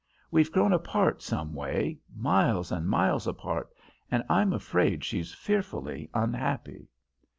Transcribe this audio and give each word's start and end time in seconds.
We've 0.31 0.51
grown 0.51 0.73
apart, 0.73 1.21
some 1.21 1.53
way 1.53 1.99
miles 2.17 2.71
and 2.71 2.89
miles 2.89 3.27
apart 3.27 3.69
and 4.09 4.23
I'm 4.31 4.51
afraid 4.51 5.03
she's 5.03 5.31
fearfully 5.31 6.09
unhappy." 6.11 6.87